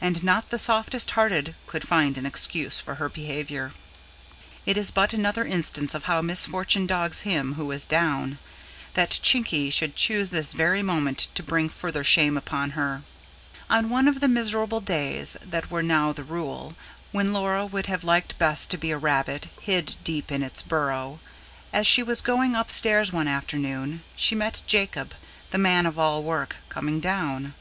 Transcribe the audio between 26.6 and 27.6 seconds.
coming down.